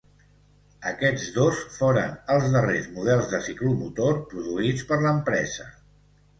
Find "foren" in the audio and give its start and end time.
1.75-2.17